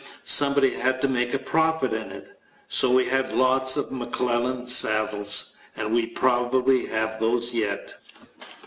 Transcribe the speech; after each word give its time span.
Somebody 0.25 0.71
had 0.73 0.99
to 1.01 1.07
make 1.07 1.31
a 1.35 1.37
profit 1.37 1.93
in 1.93 2.11
it 2.11 2.35
so 2.67 2.89
we 2.91 3.05
had 3.05 3.27
a 3.29 3.35
lot 3.35 3.77
of 3.77 3.91
McClellan 3.91 4.65
saddles. 4.65 5.57
And 5.75 5.93
we 5.93 6.07
probably 6.07 6.87
have 6.87 7.19
those 7.19 7.53
yet. 7.53 7.97